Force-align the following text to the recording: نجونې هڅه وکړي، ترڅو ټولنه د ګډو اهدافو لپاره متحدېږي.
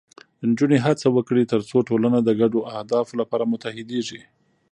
نجونې 0.49 0.77
هڅه 0.85 1.07
وکړي، 1.17 1.43
ترڅو 1.53 1.77
ټولنه 1.89 2.19
د 2.21 2.29
ګډو 2.41 2.59
اهدافو 2.75 3.13
لپاره 3.21 3.49
متحدېږي. 3.51 4.21